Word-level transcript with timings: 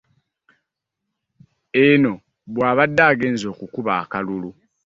Eno 1.85 2.13
bwabadde 2.53 3.03
agenze 3.11 3.45
okukuba 3.53 3.91
akalulu 4.01 4.49